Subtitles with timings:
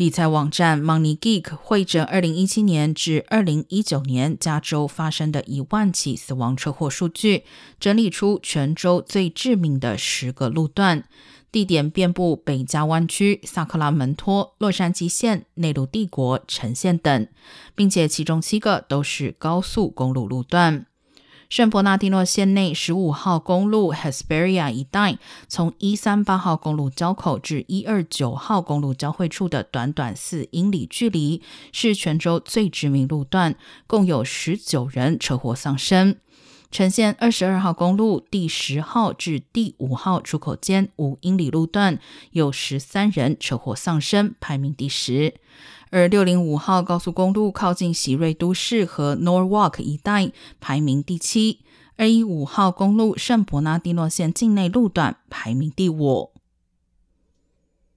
[0.00, 7.44] 理财网站 Money Geek 会诊二零一七年至二零一九年加州发生的一万起死亡车祸数据，
[7.78, 11.04] 整理出全州最致命的十个路段，
[11.52, 17.28] 地点遍布北加湾区、萨克拉门托、洛杉矶县、内陆帝国、城县等，
[17.74, 20.86] 并且其中七个都是高速公路路段。
[21.50, 33.56] 圣伯纳蒂诺县内十五号公路 Hesperia 一带，从一三八号公路交口至一二九号公路交汇处的短短四英里距离，是全州最知名路段，
[33.88, 36.14] 共有十九人车祸丧生。
[36.70, 41.98] 呈现二十二号公路第十号至第五号出口间五英里路段，
[42.30, 45.34] 有十三人车祸丧生，排名第十。
[45.90, 51.58] 而六零五号高速公路靠近喜瑞都市和 Norwalk 一带，排名第七；
[51.96, 56.30] 二一五号公路圣伯纳蒂诺县境内路段排名第五。